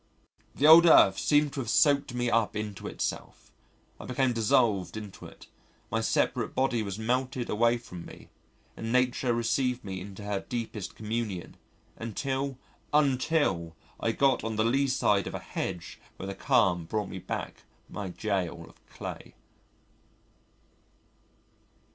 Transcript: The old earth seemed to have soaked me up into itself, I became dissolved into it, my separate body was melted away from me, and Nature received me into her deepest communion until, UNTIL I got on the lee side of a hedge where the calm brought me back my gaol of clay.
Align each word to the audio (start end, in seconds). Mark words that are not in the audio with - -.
The 0.55 0.65
old 0.65 0.87
earth 0.87 1.19
seemed 1.19 1.53
to 1.53 1.59
have 1.59 1.69
soaked 1.69 2.15
me 2.15 2.31
up 2.31 2.55
into 2.55 2.87
itself, 2.87 3.51
I 3.99 4.05
became 4.05 4.33
dissolved 4.33 4.97
into 4.97 5.27
it, 5.27 5.45
my 5.91 6.01
separate 6.01 6.55
body 6.55 6.81
was 6.81 6.97
melted 6.97 7.51
away 7.51 7.77
from 7.77 8.03
me, 8.03 8.29
and 8.75 8.91
Nature 8.91 9.31
received 9.31 9.85
me 9.85 10.01
into 10.01 10.23
her 10.23 10.39
deepest 10.49 10.95
communion 10.95 11.55
until, 11.97 12.57
UNTIL 12.91 13.75
I 13.99 14.11
got 14.11 14.43
on 14.43 14.55
the 14.55 14.65
lee 14.65 14.87
side 14.87 15.27
of 15.27 15.35
a 15.35 15.39
hedge 15.39 15.99
where 16.17 16.25
the 16.25 16.33
calm 16.33 16.85
brought 16.85 17.07
me 17.09 17.19
back 17.19 17.61
my 17.87 18.09
gaol 18.09 18.67
of 18.67 18.83
clay. 18.89 19.35